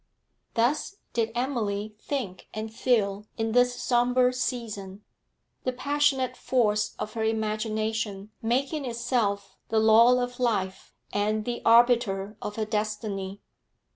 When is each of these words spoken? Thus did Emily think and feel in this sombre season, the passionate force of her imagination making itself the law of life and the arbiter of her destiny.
Thus 0.55 0.95
did 1.13 1.31
Emily 1.35 1.95
think 2.01 2.49
and 2.55 2.73
feel 2.73 3.27
in 3.37 3.51
this 3.51 3.79
sombre 3.79 4.33
season, 4.33 5.03
the 5.63 5.71
passionate 5.71 6.35
force 6.35 6.95
of 6.97 7.13
her 7.13 7.23
imagination 7.23 8.31
making 8.41 8.83
itself 8.85 9.55
the 9.69 9.77
law 9.77 10.19
of 10.19 10.39
life 10.39 10.91
and 11.13 11.45
the 11.45 11.61
arbiter 11.65 12.35
of 12.41 12.55
her 12.55 12.65
destiny. 12.65 13.43